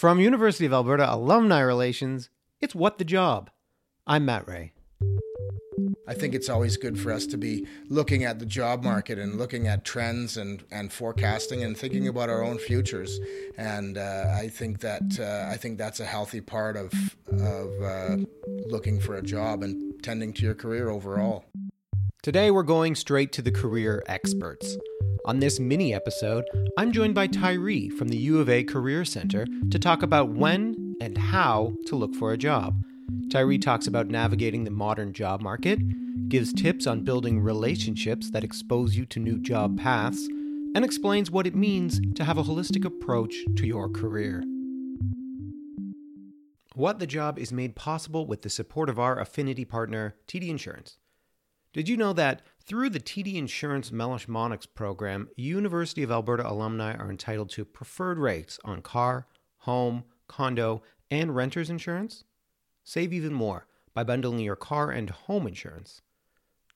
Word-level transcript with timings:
From 0.00 0.18
University 0.18 0.64
of 0.64 0.72
Alberta 0.72 1.14
Alumni 1.14 1.60
Relations, 1.60 2.30
it's 2.58 2.74
What 2.74 2.96
the 2.96 3.04
Job. 3.04 3.50
I'm 4.06 4.24
Matt 4.24 4.48
Ray. 4.48 4.72
I 6.08 6.14
think 6.14 6.34
it's 6.34 6.48
always 6.48 6.78
good 6.78 6.98
for 6.98 7.12
us 7.12 7.26
to 7.26 7.36
be 7.36 7.66
looking 7.90 8.24
at 8.24 8.38
the 8.38 8.46
job 8.46 8.82
market 8.82 9.18
and 9.18 9.36
looking 9.36 9.68
at 9.68 9.84
trends 9.84 10.38
and, 10.38 10.64
and 10.70 10.90
forecasting 10.90 11.62
and 11.62 11.76
thinking 11.76 12.08
about 12.08 12.30
our 12.30 12.42
own 12.42 12.56
futures. 12.56 13.20
And 13.58 13.98
uh, 13.98 14.32
I 14.34 14.48
think 14.48 14.80
that 14.80 15.20
uh, 15.20 15.52
I 15.52 15.58
think 15.58 15.76
that's 15.76 16.00
a 16.00 16.06
healthy 16.06 16.40
part 16.40 16.78
of 16.78 16.94
of 17.30 17.82
uh, 17.82 18.16
looking 18.68 19.00
for 19.00 19.16
a 19.16 19.22
job 19.22 19.62
and 19.62 20.02
tending 20.02 20.32
to 20.32 20.42
your 20.42 20.54
career 20.54 20.88
overall. 20.88 21.44
Today 22.22 22.50
we're 22.50 22.64
going 22.64 22.94
straight 22.96 23.32
to 23.32 23.40
the 23.40 23.50
career 23.50 24.02
experts. 24.06 24.76
On 25.24 25.40
this 25.40 25.58
mini 25.58 25.94
episode, 25.94 26.44
I'm 26.76 26.92
joined 26.92 27.14
by 27.14 27.26
Tyree 27.26 27.88
from 27.88 28.08
the 28.08 28.18
U 28.18 28.40
of 28.40 28.50
A 28.50 28.62
Career 28.62 29.06
Center 29.06 29.46
to 29.70 29.78
talk 29.78 30.02
about 30.02 30.28
when 30.28 30.96
and 31.00 31.16
how 31.16 31.72
to 31.86 31.96
look 31.96 32.14
for 32.14 32.34
a 32.34 32.36
job. 32.36 32.84
Tyree 33.32 33.56
talks 33.56 33.86
about 33.86 34.08
navigating 34.08 34.64
the 34.64 34.70
modern 34.70 35.14
job 35.14 35.40
market, 35.40 35.78
gives 36.28 36.52
tips 36.52 36.86
on 36.86 37.04
building 37.04 37.40
relationships 37.40 38.30
that 38.32 38.44
expose 38.44 38.94
you 38.94 39.06
to 39.06 39.18
new 39.18 39.38
job 39.38 39.80
paths, 39.80 40.28
and 40.74 40.84
explains 40.84 41.30
what 41.30 41.46
it 41.46 41.56
means 41.56 42.02
to 42.16 42.24
have 42.24 42.36
a 42.36 42.44
holistic 42.44 42.84
approach 42.84 43.34
to 43.56 43.66
your 43.66 43.88
career. 43.88 44.44
What 46.74 46.98
the 46.98 47.06
Job 47.06 47.38
is 47.38 47.50
made 47.50 47.76
possible 47.76 48.26
with 48.26 48.42
the 48.42 48.50
support 48.50 48.90
of 48.90 48.98
our 48.98 49.18
affinity 49.18 49.64
partner, 49.64 50.16
TD 50.28 50.50
Insurance. 50.50 50.98
Did 51.72 51.88
you 51.88 51.96
know 51.96 52.12
that 52.14 52.42
through 52.66 52.90
the 52.90 52.98
TD 52.98 53.36
Insurance 53.36 53.90
Meloche 53.90 54.26
Monnex 54.26 54.66
program, 54.74 55.28
University 55.36 56.02
of 56.02 56.10
Alberta 56.10 56.48
alumni 56.48 56.96
are 56.96 57.08
entitled 57.08 57.50
to 57.50 57.64
preferred 57.64 58.18
rates 58.18 58.58
on 58.64 58.82
car, 58.82 59.28
home, 59.58 60.02
condo, 60.26 60.82
and 61.12 61.36
renter's 61.36 61.70
insurance? 61.70 62.24
Save 62.82 63.12
even 63.12 63.32
more 63.32 63.68
by 63.94 64.02
bundling 64.02 64.40
your 64.40 64.56
car 64.56 64.90
and 64.90 65.10
home 65.10 65.46
insurance. 65.46 66.02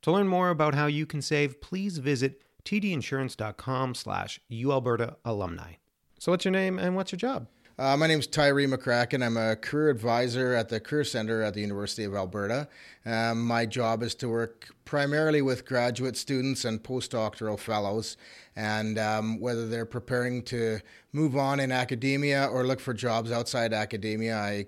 To 0.03 0.13
learn 0.13 0.29
more 0.29 0.51
about 0.51 0.77
how 0.77 0.87
you 0.87 1.07
can 1.07 1.23
save, 1.23 1.61
please 1.61 1.99
visit 1.99 2.43
tdinsurance.com 2.65 3.97
slash 3.97 4.39
ualberta 4.49 5.17
alumni. 5.25 5.75
So 6.21 6.31
what's 6.31 6.45
your 6.45 6.53
name 6.53 6.79
and 6.79 6.95
what's 6.95 7.11
your 7.11 7.19
job? 7.19 7.49
Uh, 7.77 7.97
my 7.97 8.07
name 8.07 8.21
is 8.21 8.29
Tyree 8.29 8.69
McCracken. 8.69 9.21
I'm 9.27 9.37
a 9.37 9.57
career 9.57 9.91
advisor 9.91 10.55
at 10.55 10.69
the 10.69 10.79
Career 10.79 11.03
Center 11.03 11.43
at 11.43 11.55
the 11.55 11.61
University 11.61 12.05
of 12.05 12.15
Alberta. 12.15 12.69
Um, 13.05 13.45
my 13.45 13.67
job 13.67 14.05
is 14.05 14.15
to 14.17 14.29
work 14.29 14.69
primarily 14.85 15.43
with 15.43 15.67
graduate 15.67 16.17
students 16.17 16.65
and 16.65 16.81
postdoctoral 16.81 17.59
fellows, 17.59 18.17
and 18.55 18.97
um, 18.97 19.41
whether 19.41 19.67
they're 19.67 19.87
preparing 19.87 20.43
to 20.45 20.79
move 21.13 21.37
on 21.37 21.59
in 21.59 21.73
academia 21.73 22.47
or 22.47 22.65
look 22.65 22.79
for 22.79 22.95
jobs 22.95 23.33
outside 23.33 23.73
academia, 23.73 24.37
I 24.37 24.67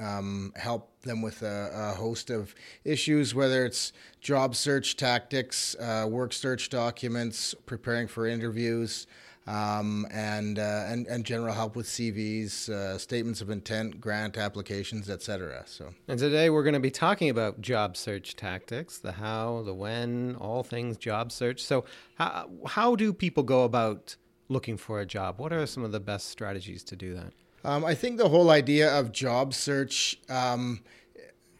um, 0.00 0.52
help 0.54 1.00
them 1.00 1.22
with 1.22 1.42
a, 1.42 1.70
a, 1.74 1.94
host 1.96 2.30
of 2.30 2.54
issues, 2.84 3.34
whether 3.34 3.64
it's 3.66 3.92
job 4.20 4.54
search 4.54 4.96
tactics, 4.96 5.74
uh, 5.80 6.06
work 6.08 6.32
search 6.32 6.70
documents, 6.70 7.54
preparing 7.66 8.06
for 8.06 8.26
interviews, 8.26 9.08
um, 9.46 10.06
and, 10.10 10.58
uh, 10.58 10.84
and 10.86 11.06
and 11.06 11.24
general 11.24 11.52
help 11.52 11.76
with 11.76 11.86
CVs, 11.86 12.68
uh, 12.70 12.96
statements 12.96 13.40
of 13.40 13.50
intent, 13.50 14.00
grant 14.00 14.38
applications, 14.38 15.10
etc. 15.10 15.62
So, 15.66 15.92
and 16.08 16.18
today 16.18 16.48
we're 16.48 16.62
going 16.62 16.74
to 16.74 16.80
be 16.80 16.90
talking 16.90 17.28
about 17.28 17.60
job 17.60 17.96
search 17.96 18.36
tactics, 18.36 18.98
the 18.98 19.12
how, 19.12 19.62
the 19.62 19.74
when, 19.74 20.36
all 20.36 20.62
things 20.62 20.96
job 20.96 21.30
search. 21.30 21.62
So, 21.62 21.84
how 22.14 22.48
how 22.66 22.96
do 22.96 23.12
people 23.12 23.42
go 23.42 23.64
about 23.64 24.16
looking 24.48 24.76
for 24.76 25.00
a 25.00 25.06
job? 25.06 25.38
What 25.38 25.52
are 25.52 25.66
some 25.66 25.84
of 25.84 25.92
the 25.92 26.00
best 26.00 26.28
strategies 26.28 26.82
to 26.84 26.96
do 26.96 27.14
that? 27.14 27.32
Um, 27.64 27.84
I 27.84 27.94
think 27.94 28.18
the 28.18 28.28
whole 28.28 28.50
idea 28.50 28.92
of 28.98 29.10
job 29.10 29.54
search, 29.54 30.18
um, 30.28 30.82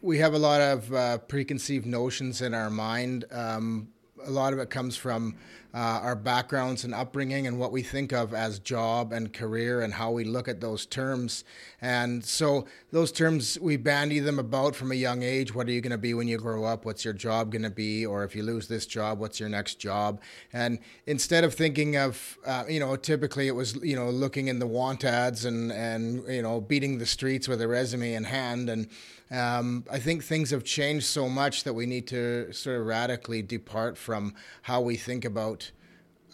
we 0.01 0.19
have 0.19 0.33
a 0.33 0.39
lot 0.39 0.61
of 0.61 0.93
uh, 0.93 1.17
preconceived 1.19 1.85
notions 1.85 2.41
in 2.41 2.53
our 2.53 2.69
mind. 2.69 3.25
Um, 3.31 3.89
a 4.23 4.31
lot 4.31 4.53
of 4.53 4.59
it 4.59 4.69
comes 4.69 4.95
from 4.95 5.35
uh, 5.75 5.99
our 6.01 6.15
backgrounds 6.15 6.85
and 6.85 6.93
upbringing 6.93 7.47
and 7.47 7.59
what 7.59 7.69
we 7.69 7.83
think 7.83 8.13
of 8.13 8.33
as 8.33 8.59
job 8.59 9.11
and 9.11 9.33
career 9.33 9.81
and 9.81 9.93
how 9.93 10.09
we 10.09 10.23
look 10.23 10.47
at 10.47 10.61
those 10.61 10.85
terms. 10.85 11.43
And 11.81 12.23
so 12.23 12.65
those 12.91 13.11
terms, 13.11 13.59
we 13.59 13.75
bandy 13.75 14.19
them 14.19 14.39
about 14.39 14.73
from 14.73 14.93
a 14.93 14.95
young 14.95 15.21
age. 15.21 15.53
What 15.53 15.67
are 15.67 15.71
you 15.71 15.81
going 15.81 15.91
to 15.91 15.97
be 15.97 16.13
when 16.13 16.29
you 16.29 16.37
grow 16.37 16.63
up? 16.63 16.85
What's 16.85 17.03
your 17.03 17.13
job 17.13 17.51
going 17.51 17.63
to 17.63 17.69
be? 17.69 18.05
Or 18.05 18.23
if 18.23 18.37
you 18.37 18.43
lose 18.43 18.69
this 18.69 18.85
job, 18.85 19.19
what's 19.19 19.37
your 19.37 19.49
next 19.49 19.75
job? 19.75 20.21
And 20.53 20.79
instead 21.07 21.43
of 21.43 21.53
thinking 21.53 21.97
of, 21.97 22.37
uh, 22.45 22.63
you 22.69 22.79
know, 22.79 22.95
typically 22.95 23.49
it 23.49 23.55
was, 23.55 23.75
you 23.83 23.97
know, 23.97 24.09
looking 24.09 24.47
in 24.47 24.59
the 24.59 24.67
want 24.67 25.03
ads 25.03 25.43
and, 25.43 25.73
and, 25.73 26.25
you 26.29 26.41
know, 26.41 26.61
beating 26.61 26.99
the 26.99 27.05
streets 27.05 27.49
with 27.49 27.61
a 27.61 27.67
resume 27.67 28.13
in 28.13 28.23
hand. 28.23 28.69
And 28.69 28.87
um, 29.29 29.83
I 29.91 29.99
think 29.99 30.23
things 30.23 30.51
have 30.51 30.63
changed 30.63 31.05
so 31.05 31.27
much 31.27 31.63
that 31.65 31.73
we 31.73 31.85
need 31.85 32.07
to 32.07 32.53
sort 32.53 32.79
of 32.79 32.85
radically 32.85 33.41
depart 33.41 33.97
from 33.97 34.35
how 34.61 34.81
we 34.81 34.95
think 34.95 35.25
about 35.25 35.64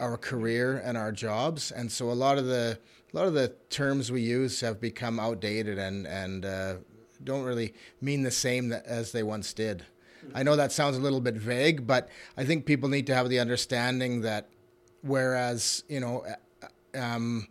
our 0.01 0.17
career 0.17 0.81
and 0.83 0.97
our 0.97 1.11
jobs, 1.11 1.71
and 1.71 1.89
so 1.91 2.11
a 2.11 2.13
lot 2.13 2.37
of 2.37 2.45
the 2.47 2.77
a 3.13 3.17
lot 3.17 3.27
of 3.27 3.33
the 3.33 3.49
terms 3.69 4.11
we 4.11 4.21
use 4.21 4.59
have 4.61 4.81
become 4.81 5.19
outdated 5.19 5.77
and 5.77 6.07
and 6.07 6.43
uh, 6.43 6.75
don't 7.23 7.43
really 7.43 7.73
mean 8.01 8.23
the 8.23 8.31
same 8.31 8.73
as 8.73 9.11
they 9.11 9.23
once 9.23 9.53
did. 9.53 9.85
I 10.33 10.43
know 10.43 10.55
that 10.55 10.71
sounds 10.71 10.97
a 10.97 10.99
little 10.99 11.21
bit 11.21 11.35
vague, 11.35 11.87
but 11.87 12.09
I 12.35 12.43
think 12.43 12.65
people 12.65 12.89
need 12.89 13.07
to 13.07 13.15
have 13.15 13.29
the 13.29 13.39
understanding 13.39 14.21
that 14.21 14.49
whereas 15.01 15.83
you 15.87 15.99
know. 15.99 16.25
Um, 16.93 17.47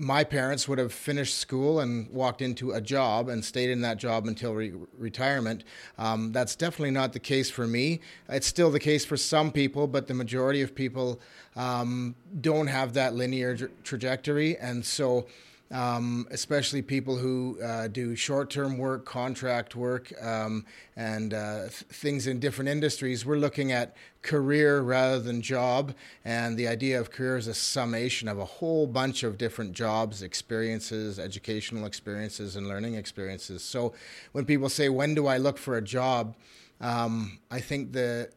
my 0.00 0.24
parents 0.24 0.66
would 0.66 0.78
have 0.78 0.92
finished 0.92 1.38
school 1.38 1.80
and 1.80 2.08
walked 2.10 2.40
into 2.40 2.72
a 2.72 2.80
job 2.80 3.28
and 3.28 3.44
stayed 3.44 3.68
in 3.68 3.82
that 3.82 3.98
job 3.98 4.26
until 4.26 4.54
re- 4.54 4.72
retirement. 4.96 5.62
Um, 5.98 6.32
that's 6.32 6.56
definitely 6.56 6.92
not 6.92 7.12
the 7.12 7.20
case 7.20 7.50
for 7.50 7.66
me. 7.66 8.00
It's 8.28 8.46
still 8.46 8.70
the 8.70 8.80
case 8.80 9.04
for 9.04 9.18
some 9.18 9.52
people, 9.52 9.86
but 9.86 10.06
the 10.06 10.14
majority 10.14 10.62
of 10.62 10.74
people 10.74 11.20
um, 11.54 12.14
don't 12.40 12.68
have 12.68 12.94
that 12.94 13.14
linear 13.14 13.54
tra- 13.54 13.68
trajectory. 13.84 14.56
And 14.56 14.84
so 14.84 15.26
um, 15.70 16.26
especially 16.30 16.82
people 16.82 17.16
who 17.16 17.58
uh, 17.62 17.86
do 17.88 18.16
short 18.16 18.50
term 18.50 18.76
work, 18.76 19.04
contract 19.04 19.76
work, 19.76 20.12
um, 20.22 20.64
and 20.96 21.32
uh, 21.32 21.60
th- 21.60 21.72
things 21.72 22.26
in 22.26 22.40
different 22.40 22.68
industries. 22.68 23.24
We're 23.24 23.36
looking 23.36 23.70
at 23.70 23.96
career 24.22 24.80
rather 24.80 25.20
than 25.20 25.42
job, 25.42 25.94
and 26.24 26.56
the 26.56 26.66
idea 26.66 27.00
of 27.00 27.10
career 27.10 27.36
is 27.36 27.46
a 27.46 27.54
summation 27.54 28.26
of 28.26 28.38
a 28.38 28.44
whole 28.44 28.86
bunch 28.86 29.22
of 29.22 29.38
different 29.38 29.72
jobs, 29.72 30.22
experiences, 30.22 31.18
educational 31.18 31.86
experiences, 31.86 32.56
and 32.56 32.66
learning 32.66 32.94
experiences. 32.94 33.62
So 33.62 33.94
when 34.32 34.44
people 34.44 34.68
say, 34.68 34.88
When 34.88 35.14
do 35.14 35.28
I 35.28 35.36
look 35.36 35.56
for 35.56 35.76
a 35.76 35.82
job? 35.82 36.34
Um, 36.80 37.38
I 37.50 37.60
think 37.60 37.92
the 37.92 38.30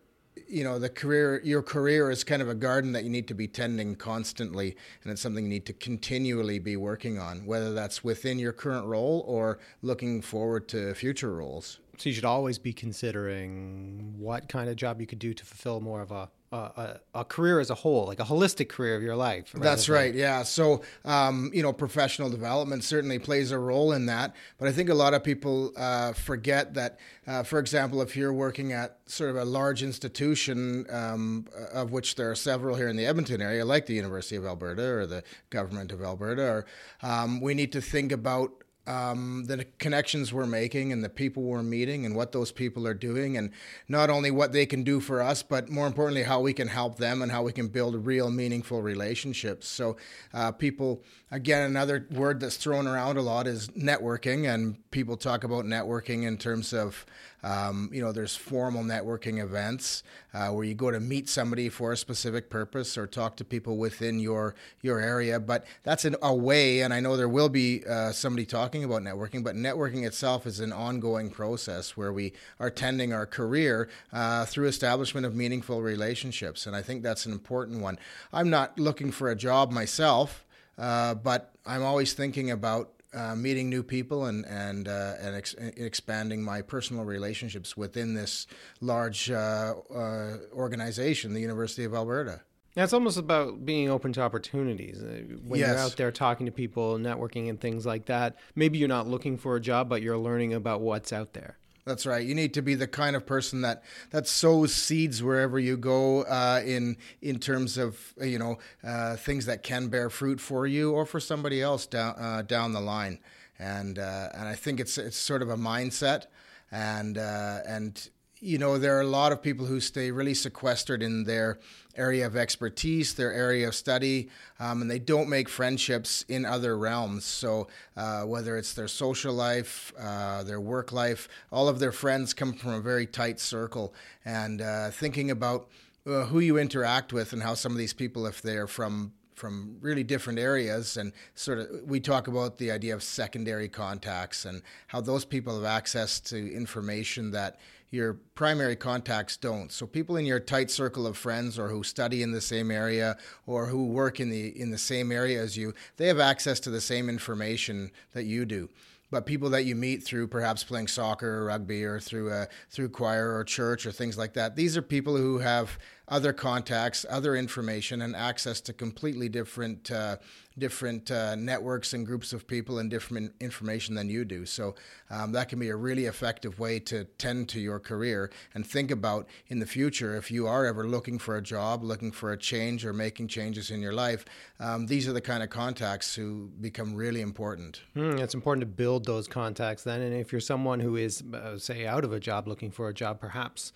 you 0.54 0.64
know 0.64 0.78
the 0.78 0.90
career 0.90 1.42
your 1.44 1.64
career 1.64 2.12
is 2.12 2.24
kind 2.24 2.42
of 2.42 2.48
a 2.48 2.54
garden 2.54 2.92
that 2.92 3.04
you 3.04 3.10
need 3.10 3.28
to 3.28 3.34
be 3.34 3.48
tending 3.48 3.96
constantly 3.96 4.78
and 5.02 5.12
it's 5.12 5.22
something 5.22 5.46
you 5.46 5.50
need 5.50 5.66
to 5.66 5.74
continually 5.74 6.60
be 6.60 6.76
working 6.78 7.18
on 7.18 7.44
whether 7.46 7.74
that's 7.74 8.04
within 8.04 8.38
your 8.38 8.54
current 8.54 8.86
role 8.86 9.24
or 9.28 9.58
looking 9.82 10.22
forward 10.22 10.68
to 10.68 10.94
future 10.94 11.34
roles. 11.34 11.80
So 11.98 12.10
you 12.10 12.16
should 12.16 12.26
always 12.26 12.60
be 12.60 12.74
considering 12.74 14.16
what 14.18 14.48
kind 14.48 14.70
of 14.70 14.76
job 14.76 15.02
you 15.02 15.08
could 15.08 15.20
do 15.20 15.34
to 15.34 15.46
fulfill 15.46 15.80
more 15.80 16.02
of 16.02 16.12
a 16.12 16.30
a, 16.54 17.00
a, 17.16 17.26
career 17.26 17.60
as 17.60 17.70
a 17.70 17.76
whole, 17.76 18.06
like 18.06 18.20
a 18.20 18.24
holistic 18.24 18.70
career 18.70 18.96
of 18.96 19.02
your 19.02 19.16
life. 19.16 19.52
That's 19.54 19.90
right. 19.90 20.14
Yeah. 20.14 20.44
So, 20.44 20.82
um, 21.04 21.50
you 21.54 21.64
know, 21.64 21.74
professional 21.74 22.30
development 22.30 22.84
certainly 22.84 23.20
plays 23.20 23.52
a 23.52 23.58
role 23.58 23.92
in 23.94 24.06
that. 24.06 24.36
But 24.60 24.68
I 24.68 24.72
think 24.72 24.90
a 24.90 24.94
lot 24.94 25.14
of 25.14 25.24
people 25.24 25.72
uh, 25.76 26.14
forget 26.14 26.74
that, 26.76 27.00
uh, 27.26 27.44
for 27.44 27.60
example, 27.60 28.02
if 28.02 28.16
you're 28.16 28.34
working 28.34 28.72
at 28.72 29.00
sort 29.06 29.32
of 29.32 29.38
a 29.38 29.46
large 29.46 29.84
institution, 29.84 30.86
um, 30.90 31.48
of 31.74 31.92
which 31.92 32.16
there 32.16 32.30
are 32.30 32.36
several 32.36 32.76
here 32.76 32.88
in 32.88 32.98
the 32.98 33.06
Edmonton 33.06 33.42
area, 33.42 33.66
like 33.66 33.86
the 33.86 33.96
University 33.96 34.36
of 34.36 34.46
Alberta 34.46 34.84
or 34.84 35.06
the 35.08 35.24
government 35.50 35.92
of 35.92 36.04
Alberta, 36.04 36.44
or 36.44 36.66
um, 37.02 37.42
we 37.42 37.54
need 37.54 37.72
to 37.72 37.82
think 37.82 38.12
about 38.12 38.63
um, 38.86 39.46
the 39.46 39.66
connections 39.80 40.34
we're 40.34 40.46
making 40.46 40.92
and 40.92 41.04
the 41.04 41.10
people 41.10 41.44
we're 41.44 41.64
meeting 41.64 42.06
and 42.06 42.16
what 42.16 42.32
those 42.32 42.52
people 42.52 42.86
are 42.86 42.94
doing, 42.94 43.38
and 43.38 43.52
not 43.88 44.10
only 44.10 44.32
what 44.32 44.52
they 44.52 44.66
can 44.66 44.84
do 44.84 45.00
for 45.00 45.22
us, 45.22 45.42
but 45.42 45.70
more 45.70 45.88
importantly, 45.88 46.24
how 46.24 46.42
we 46.42 46.54
can 46.54 46.68
help 46.68 46.98
them 46.98 47.22
and 47.22 47.32
how 47.32 47.44
we 47.44 47.54
can 47.54 47.68
build 47.68 48.06
real, 48.06 48.30
meaningful 48.30 48.82
relationships. 48.82 49.68
So, 49.68 49.98
uh, 50.34 50.52
people, 50.52 51.02
again, 51.34 51.64
another 51.64 52.08
word 52.12 52.40
that's 52.40 52.58
thrown 52.58 52.88
around 52.88 53.18
a 53.18 53.22
lot 53.22 53.48
is 53.48 53.68
networking, 53.70 54.48
and 54.48 54.78
people 54.92 55.18
talk 55.18 55.44
about 55.44 55.66
networking 55.66 56.24
in 56.24 56.38
terms 56.38 56.74
of 56.74 57.06
um, 57.44 57.90
you 57.92 58.02
know, 58.02 58.14
there's 58.14 58.38
formal 58.38 58.84
networking 58.84 59.44
events 59.44 60.02
uh, 60.34 60.48
where 60.48 60.64
you 60.64 60.74
go 60.74 60.90
to 60.92 61.00
meet 61.02 61.28
somebody 61.28 61.68
for 61.68 61.92
a 61.92 61.98
specific 61.98 62.50
purpose 62.50 62.98
or 62.98 63.06
talk 63.06 63.36
to 63.36 63.44
people 63.44 63.76
within 63.76 64.20
your 64.20 64.56
your 64.82 65.02
area. 65.02 65.40
But 65.42 65.66
that's 65.84 66.06
a 66.06 66.34
way, 66.34 66.82
and 66.82 66.94
I 66.94 67.02
know 67.02 67.18
there 67.18 67.28
will 67.28 67.50
be 67.50 67.84
uh, 67.86 68.14
somebody 68.14 68.46
talking 68.46 68.86
about 68.86 69.02
networking. 69.02 69.44
But 69.44 69.56
networking 69.56 70.06
itself 70.06 70.48
is 70.48 70.62
an 70.62 70.72
ongoing 70.72 71.30
process 71.30 71.98
where 71.98 72.14
we 72.14 72.32
are 72.62 72.70
tending 72.70 73.12
our 73.12 73.26
career 73.26 73.90
uh, 74.14 74.46
through 74.46 74.68
establishment 74.68 75.26
of 75.26 75.36
meaningful 75.36 75.82
relationships, 75.82 76.66
and 76.66 76.76
I 76.76 76.82
think 76.82 77.04
that's 77.04 77.26
an 77.26 77.34
important 77.34 77.82
one. 77.82 78.00
I'm 78.32 78.50
not 78.50 78.80
looking 78.80 79.12
for 79.12 79.30
a 79.30 79.36
job 79.36 79.70
myself, 79.70 80.46
uh, 80.78 81.14
but 81.16 81.54
I'm 81.66 81.84
always 81.84 82.14
thinking 82.14 82.52
about 82.52 82.92
uh, 83.14 83.36
meeting 83.36 83.70
new 83.70 83.84
people 83.84 84.26
and 84.26 84.44
and 84.46 84.88
uh, 84.88 85.14
and 85.22 85.36
ex- 85.36 85.54
expanding 85.60 86.42
my 86.44 86.62
personal 86.62 87.06
relationships 87.06 87.78
within 87.78 88.16
this 88.16 88.48
large 88.82 89.30
uh, 89.30 89.76
uh, 89.94 90.38
organization, 90.52 91.34
the 91.34 91.42
University 91.42 91.84
of 91.84 91.94
Alberta. 91.94 92.42
Yeah, 92.76 92.86
it's 92.86 92.94
almost 92.94 93.18
about 93.20 93.66
being 93.66 93.88
open 93.88 94.14
to 94.14 94.22
opportunities. 94.22 95.00
Uh, 95.04 95.22
when 95.46 95.60
Yes. 95.60 95.68
you're 95.70 95.78
out 95.78 95.96
there 95.96 96.12
talking 96.12 96.48
to 96.48 96.52
people, 96.52 96.98
networking, 96.98 97.48
and 97.50 97.62
things 97.62 97.86
like 97.86 98.06
that, 98.06 98.36
maybe 98.56 98.80
you're 98.80 98.88
not 98.88 99.08
looking 99.08 99.38
for 99.38 99.56
a 99.56 99.62
job, 99.62 99.90
but 99.90 100.02
you're 100.02 100.18
learning 100.18 100.56
about 100.56 100.82
what's 100.82 101.14
out 101.14 101.34
there. 101.34 101.60
That's 101.86 102.06
right. 102.06 102.26
You 102.26 102.34
need 102.34 102.54
to 102.54 102.62
be 102.62 102.76
the 102.76 102.88
kind 102.88 103.16
of 103.16 103.26
person 103.26 103.62
that 103.62 103.84
that 104.12 104.26
sows 104.26 104.74
seeds 104.74 105.22
wherever 105.22 105.60
you 105.60 105.76
go 105.76 106.22
uh, 106.24 106.62
in 106.66 106.98
in 107.22 107.40
terms 107.40 107.78
of 107.78 108.14
you 108.22 108.40
know 108.40 108.58
uh, 108.84 109.18
things 109.18 109.46
that 109.48 109.64
can 109.64 109.88
bear 109.90 110.10
fruit 110.10 110.40
for 110.40 110.66
you 110.66 110.94
or 110.94 111.06
for 111.06 111.20
somebody 111.20 111.62
else 111.62 111.86
down 111.86 112.16
uh, 112.18 112.42
down 112.42 112.72
the 112.72 112.82
line. 112.82 113.20
And 113.60 114.00
uh, 114.00 114.30
and 114.34 114.48
I 114.48 114.56
think 114.56 114.80
it's 114.80 114.98
it's 114.98 115.18
sort 115.18 115.42
of 115.42 115.50
a 115.50 115.58
mindset 115.58 116.28
and 116.72 117.18
uh, 117.18 117.60
and 117.68 118.10
you 118.44 118.58
know 118.58 118.78
there 118.78 118.98
are 118.98 119.02
a 119.02 119.08
lot 119.08 119.32
of 119.32 119.42
people 119.42 119.66
who 119.66 119.80
stay 119.80 120.12
really 120.12 120.34
sequestered 120.34 121.02
in 121.02 121.24
their 121.24 121.60
area 121.96 122.26
of 122.26 122.36
expertise, 122.36 123.14
their 123.14 123.32
area 123.32 123.68
of 123.68 123.74
study, 123.74 124.30
um, 124.60 124.82
and 124.82 124.92
they 124.92 125.00
don't 125.00 125.30
make 125.30 125.48
friendships 125.48 126.26
in 126.28 126.44
other 126.46 126.78
realms. 126.78 127.24
So 127.24 127.68
uh, 127.96 128.24
whether 128.24 128.58
it's 128.58 128.74
their 128.74 128.90
social 128.90 129.34
life, 129.34 129.94
uh, 129.98 130.44
their 130.44 130.60
work 130.60 130.92
life, 130.92 131.30
all 131.52 131.70
of 131.70 131.80
their 131.80 131.92
friends 131.94 132.34
come 132.34 132.54
from 132.54 132.74
a 132.74 132.82
very 132.82 133.06
tight 133.06 133.40
circle. 133.40 133.94
And 134.26 134.62
uh, 134.62 134.90
thinking 134.90 135.32
about 135.32 135.70
uh, 136.06 136.26
who 136.26 136.40
you 136.40 136.58
interact 136.58 137.14
with 137.14 137.32
and 137.32 137.42
how 137.44 137.54
some 137.54 137.72
of 137.72 137.78
these 137.78 137.94
people, 137.94 138.26
if 138.26 138.42
they're 138.42 138.68
from 138.68 139.14
from 139.36 139.78
really 139.82 140.04
different 140.04 140.38
areas 140.38 140.96
and 140.96 141.12
sort 141.34 141.58
of 141.58 141.68
we 141.86 142.00
talk 142.00 142.28
about 142.28 142.58
the 142.58 142.70
idea 142.70 142.94
of 142.94 143.02
secondary 143.02 143.68
contacts 143.68 144.46
and 144.46 144.62
how 144.88 145.02
those 145.02 145.26
people 145.26 145.56
have 145.56 145.66
access 145.66 146.20
to 146.20 146.54
information 146.54 147.32
that 147.32 147.58
your 147.94 148.16
primary 148.34 148.76
contacts 148.76 149.38
don't. 149.38 149.72
So 149.72 149.86
people 149.86 150.18
in 150.18 150.26
your 150.26 150.40
tight 150.40 150.72
circle 150.72 151.06
of 151.06 151.16
friends 151.16 151.60
or 151.60 151.70
who 151.70 151.84
study 151.84 152.24
in 152.24 152.32
the 152.32 152.42
same 152.42 152.72
area 152.72 153.18
or 153.46 153.68
who 153.68 153.86
work 153.86 154.20
in 154.20 154.32
the 154.32 154.60
in 154.60 154.72
the 154.72 154.80
same 154.80 155.12
area 155.12 155.40
as 155.40 155.56
you 155.56 155.76
they 155.98 156.08
have 156.08 156.20
access 156.20 156.60
to 156.62 156.72
the 156.72 156.82
same 156.82 157.08
information 157.08 157.92
that 158.14 158.24
you 158.24 158.46
do. 158.46 158.70
But 159.12 159.28
people 159.28 159.52
that 159.52 159.66
you 159.66 159.76
meet 159.76 160.04
through 160.04 160.30
perhaps 160.30 160.64
playing 160.64 160.88
soccer 160.88 161.42
or 161.42 161.46
rugby 161.46 161.84
or 161.84 162.00
through 162.00 162.34
a, 162.34 162.48
through 162.72 162.90
choir 162.90 163.36
or 163.36 163.44
church 163.44 163.86
or 163.86 163.92
things 163.92 164.18
like 164.18 164.34
that 164.34 164.56
these 164.56 164.76
are 164.76 164.82
people 164.82 165.16
who 165.16 165.38
have 165.38 165.78
other 166.08 166.34
contacts 166.34 167.06
other 167.08 167.36
information 167.36 168.02
and 168.02 168.16
access 168.16 168.60
to 168.62 168.74
completely 168.74 169.30
different 169.30 169.92
uh, 169.92 170.18
different 170.58 171.10
uh, 171.12 171.36
networks 171.36 171.94
and 171.94 172.06
groups 172.06 172.34
of 172.34 172.48
people 172.48 172.80
and 172.80 172.90
different 172.90 173.34
information 173.40 173.96
than 173.96 174.10
you 174.10 174.26
do 174.26 174.46
so 174.46 174.76
um, 175.10 175.32
that 175.32 175.50
can 175.50 175.60
be 175.60 175.70
a 175.70 175.76
really 175.76 176.06
effective 176.06 176.60
way 176.60 176.80
to 176.80 177.04
tend 177.18 177.50
to 177.50 177.60
your 177.60 177.80
career 177.80 178.32
and 178.54 178.66
think 178.66 178.92
about 178.92 179.28
in 179.48 179.60
the 179.60 179.66
future 179.66 180.16
if 180.16 180.30
you 180.32 180.48
are 180.48 180.66
ever 180.66 180.88
looking 180.88 181.18
for 181.18 181.38
a 181.38 181.42
job 181.42 181.84
looking 181.84 182.12
for 182.12 182.32
a 182.32 182.38
change 182.38 182.86
or 182.86 182.94
making 182.94 183.28
changes 183.28 183.72
in 183.72 183.82
your 183.82 183.94
life 183.94 184.26
um, 184.60 184.88
these 184.88 185.08
are 185.08 185.14
the 185.14 185.22
kind 185.22 185.44
of 185.44 185.50
contacts 185.50 186.16
who 186.16 186.50
become 186.62 186.94
really 186.96 187.22
important 187.22 187.82
Hmm, 187.94 188.18
it's 188.18 188.34
important 188.34 188.62
to 188.62 188.66
build 188.66 189.06
those 189.06 189.28
contacts 189.28 189.84
then. 189.84 190.02
And 190.02 190.16
if 190.16 190.32
you're 190.32 190.42
someone 190.42 190.80
who 190.80 190.96
is, 190.96 191.24
uh, 191.34 191.58
say, 191.58 191.86
out 191.86 192.04
of 192.04 192.12
a 192.12 192.20
job 192.20 192.48
looking 192.48 192.72
for 192.72 192.90
a 192.90 192.94
job, 192.94 193.20
perhaps 193.20 193.72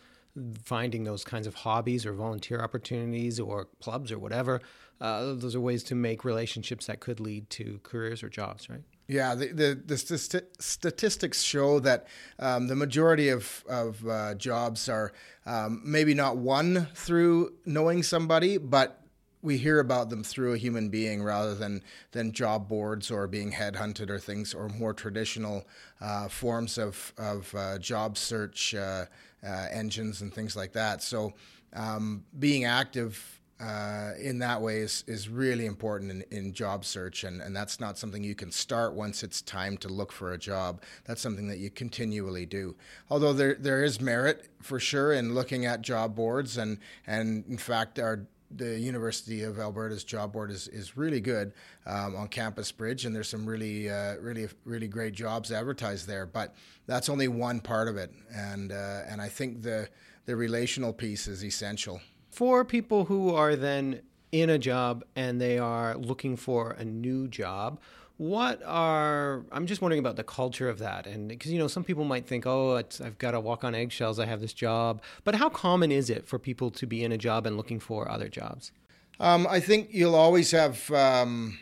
finding 0.64 1.04
those 1.04 1.24
kinds 1.24 1.48
of 1.48 1.56
hobbies 1.56 2.06
or 2.06 2.14
volunteer 2.14 2.62
opportunities 2.62 3.40
or 3.40 3.68
clubs 3.82 4.12
or 4.12 4.20
whatever, 4.20 4.62
uh, 5.00 5.34
those 5.34 5.56
are 5.56 5.62
ways 5.62 5.84
to 5.84 5.96
make 5.96 6.26
relationships 6.26 6.88
that 6.88 7.00
could 7.00 7.20
lead 7.20 7.50
to 7.52 7.80
careers 7.84 8.24
or 8.24 8.30
jobs, 8.30 8.70
right? 8.70 8.82
Yeah, 9.08 9.36
the 9.36 9.48
the, 9.48 9.82
the 9.86 9.98
st- 9.98 10.44
statistics 10.60 11.42
show 11.42 11.80
that 11.80 12.08
um, 12.40 12.68
the 12.68 12.76
majority 12.76 13.30
of 13.30 13.64
of 13.70 14.06
uh, 14.08 14.36
jobs 14.36 14.90
are 14.90 15.14
um, 15.46 15.82
maybe 15.86 16.14
not 16.14 16.38
won 16.38 16.88
through 16.94 17.54
knowing 17.66 18.04
somebody, 18.04 18.58
but 18.58 19.02
we 19.42 19.58
hear 19.58 19.80
about 19.80 20.10
them 20.10 20.24
through 20.24 20.54
a 20.54 20.58
human 20.58 20.90
being 20.90 21.24
rather 21.24 21.56
than 21.56 21.84
than 22.12 22.34
job 22.34 22.68
boards 22.68 23.10
or 23.10 23.28
being 23.28 23.52
headhunted 23.52 24.10
or 24.10 24.20
things 24.20 24.54
or 24.54 24.68
more 24.70 24.94
traditional 24.94 25.66
uh, 26.02 26.28
forms 26.28 26.78
of 26.78 27.14
of 27.18 27.54
uh, 27.56 27.78
job 27.78 28.18
search 28.18 28.76
uh, 28.76 29.06
uh, 29.46 29.68
engines 29.72 30.22
and 30.22 30.34
things 30.34 30.56
like 30.56 30.74
that. 30.74 31.02
So 31.02 31.34
um, 31.74 32.26
being 32.38 32.66
active 32.66 33.37
uh, 33.60 34.12
in 34.20 34.40
that 34.40 34.62
way 34.62 34.78
is, 34.80 35.04
is 35.08 35.30
really 35.30 35.66
important 35.66 36.12
in, 36.12 36.24
in 36.32 36.54
job 36.54 36.86
search. 36.86 37.24
And, 37.24 37.42
and 37.42 37.56
that's 37.56 37.80
not 37.80 37.98
something 37.98 38.24
you 38.24 38.36
can 38.36 38.52
start 38.52 38.94
once 38.94 39.24
it's 39.24 39.42
time 39.42 39.78
to 39.78 39.88
look 39.88 40.12
for 40.12 40.34
a 40.34 40.38
job. 40.38 40.82
That's 41.06 41.22
something 41.22 41.48
that 41.48 41.58
you 41.58 41.70
continually 41.70 42.46
do. 42.46 42.76
Although 43.10 43.34
there, 43.34 43.56
there 43.56 43.84
is 43.84 44.00
merit 44.00 44.48
for 44.62 44.80
sure 44.80 45.14
in 45.14 45.34
looking 45.34 45.66
at 45.66 45.82
job 45.82 46.16
boards. 46.16 46.58
And, 46.58 46.78
and 47.08 47.46
in 47.48 47.58
fact 47.58 48.00
our 48.00 48.28
the 48.56 48.80
University 48.80 49.44
of 49.44 49.60
Alberta's 49.60 50.04
job 50.04 50.32
board 50.32 50.52
is, 50.52 50.68
is 50.70 50.96
really 50.96 51.20
good 51.20 51.52
um, 51.86 52.16
on 52.16 52.28
Campus 52.30 52.72
Bridge, 52.72 53.06
and 53.06 53.14
there's 53.14 53.28
some 53.28 53.46
really, 53.46 53.90
uh, 53.90 54.16
really, 54.22 54.48
really 54.64 54.88
great 54.88 55.14
jobs 55.14 55.52
advertised 55.52 56.08
there. 56.08 56.26
But 56.26 56.56
that's 56.86 57.10
only 57.10 57.28
one 57.28 57.60
part 57.60 57.90
of 57.90 57.98
it, 57.98 58.14
and 58.34 58.72
uh, 58.72 59.02
and 59.10 59.22
I 59.22 59.28
think 59.28 59.64
the 59.64 59.90
the 60.26 60.36
relational 60.36 60.94
piece 60.94 61.28
is 61.28 61.44
essential. 61.44 62.00
For 62.38 62.64
people 62.64 63.06
who 63.06 63.34
are 63.34 63.56
then 63.56 64.02
in 64.32 64.52
a 64.52 64.60
job 64.60 65.04
and 65.16 65.42
they 65.42 65.58
are 65.58 65.98
looking 65.98 66.38
for 66.38 66.74
a 66.74 66.86
new 66.86 67.28
job, 67.28 67.80
what 68.18 68.62
are 68.64 69.44
I'm 69.52 69.66
just 69.66 69.82
wondering 69.82 69.98
about 69.98 70.18
the 70.18 70.24
culture 70.24 70.70
of 70.70 70.78
that, 70.78 71.08
and 71.08 71.30
because 71.30 71.52
you 71.52 71.58
know 71.58 71.68
some 71.68 71.84
people 71.84 72.04
might 72.04 72.28
think, 72.28 72.46
oh, 72.46 72.76
I've 72.76 73.18
got 73.18 73.32
to 73.32 73.40
walk 73.40 73.64
on 73.64 73.74
eggshells. 73.74 74.20
I 74.20 74.28
have 74.28 74.40
this 74.40 74.54
job, 74.54 75.02
but 75.24 75.34
how 75.34 75.50
common 75.50 75.92
is 75.92 76.12
it 76.12 76.28
for 76.28 76.38
people 76.38 76.70
to 76.70 76.86
be 76.86 77.04
in 77.04 77.12
a 77.12 77.18
job 77.18 77.48
and 77.48 77.58
looking 77.58 77.80
for 77.80 78.08
other 78.08 78.30
jobs? 78.30 78.72
Um, 79.20 79.48
I 79.50 79.60
think 79.60 79.88
you'll 79.90 80.14
always 80.14 80.52
have 80.52 80.92
um, 80.92 81.58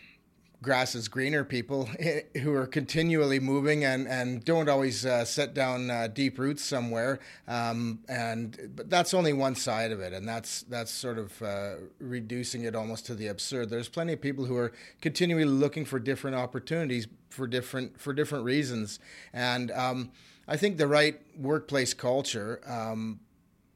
grass 0.61 0.95
is 0.95 1.07
greener 1.07 1.43
people 1.43 1.89
who 2.41 2.53
are 2.53 2.67
continually 2.67 3.39
moving 3.39 3.83
and, 3.83 4.07
and 4.07 4.43
don't 4.43 4.69
always 4.69 5.05
uh, 5.05 5.25
set 5.25 5.53
down 5.53 5.89
uh, 5.89 6.07
deep 6.07 6.39
roots 6.39 6.63
somewhere. 6.63 7.19
Um, 7.47 7.99
and 8.07 8.71
but 8.75 8.89
that's 8.89 9.13
only 9.13 9.33
one 9.33 9.55
side 9.55 9.91
of 9.91 9.99
it, 9.99 10.13
and 10.13 10.27
that's 10.27 10.63
that's 10.63 10.91
sort 10.91 11.17
of 11.17 11.41
uh, 11.41 11.75
reducing 11.99 12.63
it 12.63 12.75
almost 12.75 13.05
to 13.07 13.15
the 13.15 13.27
absurd. 13.27 13.69
There's 13.69 13.89
plenty 13.89 14.13
of 14.13 14.21
people 14.21 14.45
who 14.45 14.57
are 14.57 14.71
continually 15.01 15.45
looking 15.45 15.85
for 15.85 15.99
different 15.99 16.35
opportunities 16.35 17.07
for 17.29 17.47
different 17.47 17.99
for 17.99 18.13
different 18.13 18.45
reasons, 18.45 18.99
and 19.33 19.71
um, 19.71 20.11
I 20.47 20.57
think 20.57 20.77
the 20.77 20.87
right 20.87 21.19
workplace 21.37 21.93
culture. 21.93 22.61
Um, 22.67 23.19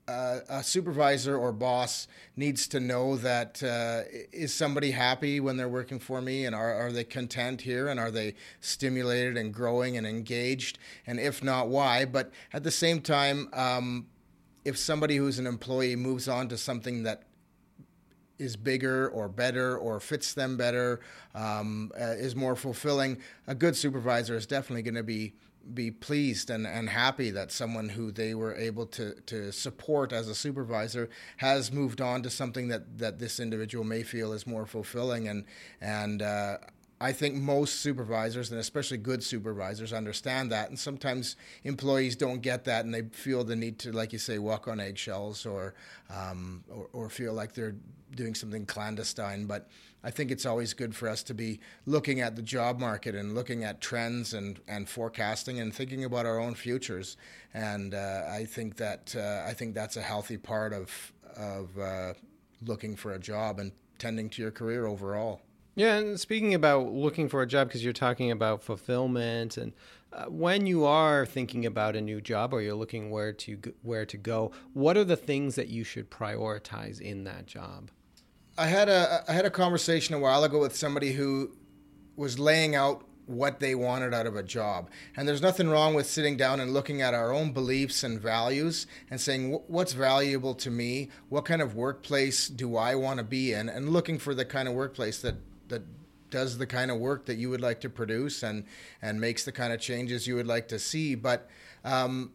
uh, 0.10 0.40
a 0.50 0.64
supervisor 0.64 1.38
or 1.38 1.52
boss 1.52 2.08
needs 2.36 2.68
to 2.70 2.80
know 2.80 3.16
that 3.18 3.62
uh, 3.62 4.02
is 4.32 4.54
somebody 4.54 4.92
happy 4.92 5.40
when 5.40 5.56
they're 5.56 5.70
working 5.70 6.00
for 6.00 6.22
me? 6.22 6.46
And 6.46 6.56
are, 6.56 6.74
are 6.74 6.92
they 6.92 7.04
content 7.04 7.62
here? 7.62 7.88
And 7.88 8.00
are 8.00 8.10
they 8.10 8.34
stimulated 8.60 9.38
and 9.38 9.54
growing 9.54 9.98
and 9.98 10.08
engaged? 10.08 10.80
And 11.06 11.20
if 11.20 11.44
not 11.44 11.68
why? 11.68 12.06
But 12.06 12.32
at 12.54 12.64
the 12.64 12.72
same 12.72 13.02
time 13.02 13.50
um, 13.54 14.08
if 14.66 14.78
somebody 14.78 15.16
who's 15.18 15.38
an 15.38 15.46
employee 15.46 15.96
moves 15.96 16.28
on 16.28 16.48
to 16.50 16.58
something 16.58 17.04
that 17.04 17.24
is 18.40 18.56
bigger 18.56 19.10
or 19.10 19.28
better 19.28 19.78
or 19.78 20.00
fits 20.00 20.34
them 20.34 20.58
better, 20.58 21.02
um, 21.36 21.92
uh, 22.00 22.16
is 22.18 22.36
more 22.36 22.56
fulfilling, 22.56 23.18
a 23.48 23.54
good 23.54 23.76
supervisor 23.76 24.36
is 24.36 24.48
definitely 24.48 24.82
going 24.82 24.96
to 24.96 25.04
be 25.04 25.34
be 25.74 25.92
pleased 25.92 26.50
and, 26.50 26.66
and 26.66 26.90
happy 26.90 27.32
that 27.32 27.52
someone 27.52 27.90
who 27.90 28.12
they 28.12 28.34
were 28.34 28.56
able 28.56 28.86
to, 28.86 29.14
to 29.22 29.52
support 29.52 30.12
as 30.12 30.28
a 30.28 30.36
supervisor 30.36 31.10
has 31.38 31.72
moved 31.72 32.02
on 32.02 32.24
to 32.24 32.30
something 32.30 32.70
that, 32.70 32.98
that 32.98 33.20
this 33.20 33.40
individual 33.40 33.84
may 33.84 34.04
feel 34.04 34.34
is 34.34 34.48
more 34.48 34.66
fulfilling 34.66 35.28
and 35.28 35.46
and 35.82 36.22
uh, 36.22 36.58
I 37.02 37.14
think 37.14 37.36
most 37.36 37.76
supervisors, 37.76 38.52
and 38.52 38.60
especially 38.60 38.98
good 38.98 39.24
supervisors, 39.24 39.94
understand 39.94 40.52
that. 40.52 40.68
And 40.68 40.78
sometimes 40.78 41.38
employees 41.64 42.18
don't 42.18 42.42
get 42.42 42.66
that, 42.66 42.84
and 42.84 42.94
they 42.94 43.04
feel 43.04 43.46
the 43.46 43.56
need 43.56 43.80
to, 43.80 43.94
like 43.94 44.12
you 44.12 44.20
say, 44.20 44.38
walk 44.38 44.68
on 44.68 44.82
eggshells 44.82 45.46
or, 45.46 45.76
um, 46.14 46.64
or, 46.70 46.90
or 46.92 47.10
feel 47.10 47.34
like 47.34 47.54
they're 47.54 47.76
doing 48.16 48.36
something 48.36 48.66
clandestine. 48.66 49.46
But 49.46 49.70
I 50.04 50.12
think 50.12 50.32
it's 50.32 50.46
always 50.46 50.74
good 50.74 50.96
for 50.96 51.10
us 51.10 51.24
to 51.24 51.34
be 51.34 51.60
looking 51.86 52.22
at 52.22 52.36
the 52.36 52.42
job 52.42 52.80
market 52.80 53.16
and 53.16 53.36
looking 53.36 53.64
at 53.64 53.82
trends 53.82 54.34
and, 54.34 54.60
and 54.68 54.88
forecasting 54.88 55.60
and 55.60 55.74
thinking 55.74 56.04
about 56.06 56.26
our 56.26 56.40
own 56.40 56.56
futures. 56.56 57.18
And 57.54 57.94
uh, 57.94 58.24
I 58.30 58.46
think 58.46 58.78
that 58.78 59.16
uh, 59.16 59.44
I 59.48 59.54
think 59.54 59.76
that's 59.76 59.98
a 59.98 60.02
healthy 60.02 60.38
part 60.38 60.74
of 60.74 61.14
of 61.36 61.78
uh, 61.78 62.14
looking 62.66 62.96
for 62.96 63.14
a 63.14 63.20
job 63.20 63.60
and 63.60 63.72
tending 63.98 64.30
to 64.32 64.42
your 64.42 64.52
career 64.52 64.86
overall. 64.86 65.42
Yeah, 65.76 65.96
and 65.96 66.20
speaking 66.20 66.54
about 66.54 66.92
looking 66.92 67.30
for 67.30 67.42
a 67.42 67.48
job, 67.48 67.68
because 67.68 67.84
you're 67.84 67.94
talking 67.94 68.32
about 68.32 68.64
fulfillment, 68.64 69.56
and 69.56 69.72
uh, 70.12 70.26
when 70.26 70.66
you 70.66 70.84
are 70.86 71.26
thinking 71.26 71.66
about 71.66 71.96
a 71.96 72.02
new 72.02 72.20
job 72.20 72.54
or 72.54 72.62
you're 72.62 72.76
looking 72.76 73.12
where 73.12 73.32
to 73.32 73.58
where 73.84 74.06
to 74.06 74.18
go, 74.18 74.52
what 74.74 74.98
are 74.98 75.04
the 75.04 75.16
things 75.16 75.56
that 75.56 75.68
you 75.68 75.84
should 75.84 76.10
prioritize 76.10 77.00
in 77.00 77.24
that 77.26 77.46
job? 77.46 77.92
I 78.60 78.68
had 78.68 78.90
a 78.90 79.24
I 79.28 79.32
had 79.32 79.46
a 79.46 79.50
conversation 79.50 80.14
a 80.16 80.20
while 80.20 80.44
ago 80.44 80.60
with 80.60 80.76
somebody 80.76 81.14
who 81.14 81.52
was 82.18 82.38
laying 82.38 82.76
out 82.76 83.06
what 83.26 83.62
they 83.62 83.74
wanted 83.74 84.14
out 84.14 84.26
of 84.26 84.36
a 84.36 84.44
job. 84.44 84.90
And 85.16 85.28
there's 85.28 85.42
nothing 85.42 85.70
wrong 85.70 85.94
with 85.94 86.08
sitting 86.08 86.36
down 86.36 86.60
and 86.60 86.74
looking 86.74 87.02
at 87.02 87.14
our 87.14 87.32
own 87.32 87.54
beliefs 87.54 88.04
and 88.04 88.20
values 88.20 88.88
and 89.10 89.22
saying, 89.22 89.52
what's 89.68 89.94
valuable 89.94 90.56
to 90.56 90.72
me? 90.72 91.10
What 91.30 91.46
kind 91.46 91.62
of 91.62 91.76
workplace 91.76 92.48
do 92.50 92.76
I 92.76 92.96
want 92.96 93.20
to 93.20 93.24
be 93.24 93.54
in? 93.54 93.70
And 93.70 93.90
looking 93.90 94.18
for 94.18 94.34
the 94.34 94.46
kind 94.46 94.68
of 94.68 94.74
workplace 94.74 95.22
that, 95.22 95.36
that 95.68 95.84
does 96.32 96.58
the 96.58 96.66
kind 96.66 96.90
of 96.90 96.98
work 96.98 97.28
that 97.28 97.38
you 97.38 97.52
would 97.52 97.62
like 97.62 97.82
to 97.82 97.90
produce 97.90 98.42
and, 98.42 98.66
and 99.00 99.22
makes 99.22 99.46
the 99.46 99.52
kind 99.52 99.74
of 99.74 99.80
changes 99.80 100.26
you 100.26 100.34
would 100.34 100.48
like 100.48 100.68
to 100.70 100.80
see. 100.80 101.14
But 101.14 101.48
um, 101.86 102.32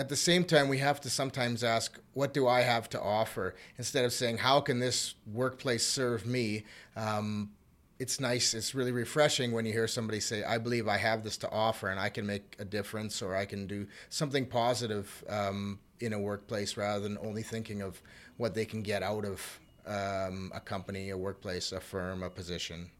at 0.00 0.08
the 0.08 0.16
same 0.16 0.44
time, 0.44 0.70
we 0.70 0.78
have 0.78 0.98
to 1.02 1.10
sometimes 1.10 1.62
ask, 1.62 1.98
what 2.14 2.32
do 2.32 2.48
I 2.48 2.62
have 2.62 2.88
to 2.90 3.00
offer? 3.00 3.54
Instead 3.76 4.06
of 4.06 4.14
saying, 4.14 4.38
how 4.38 4.58
can 4.58 4.78
this 4.78 5.14
workplace 5.30 5.86
serve 5.86 6.24
me? 6.24 6.64
Um, 6.96 7.50
it's 7.98 8.18
nice, 8.18 8.54
it's 8.54 8.74
really 8.74 8.92
refreshing 8.92 9.52
when 9.52 9.66
you 9.66 9.74
hear 9.74 9.86
somebody 9.86 10.18
say, 10.18 10.42
I 10.42 10.56
believe 10.56 10.88
I 10.88 10.96
have 10.96 11.22
this 11.22 11.36
to 11.38 11.50
offer 11.50 11.88
and 11.90 12.00
I 12.00 12.08
can 12.08 12.26
make 12.26 12.56
a 12.58 12.64
difference 12.64 13.20
or 13.20 13.36
I 13.36 13.44
can 13.44 13.66
do 13.66 13.86
something 14.08 14.46
positive 14.46 15.22
um, 15.28 15.78
in 16.00 16.14
a 16.14 16.18
workplace 16.18 16.78
rather 16.78 17.00
than 17.00 17.18
only 17.18 17.42
thinking 17.42 17.82
of 17.82 18.00
what 18.38 18.54
they 18.54 18.64
can 18.64 18.82
get 18.82 19.02
out 19.02 19.26
of 19.26 19.60
um, 19.86 20.50
a 20.54 20.60
company, 20.60 21.10
a 21.10 21.18
workplace, 21.18 21.72
a 21.72 21.80
firm, 21.80 22.22
a 22.22 22.30
position. 22.30 22.90